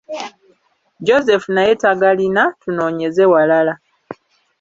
Joseph 1.07 1.45
naye 1.55 1.73
tagalina, 1.83 2.43
tunoonyeze 2.61 3.23
walala. 3.31 3.73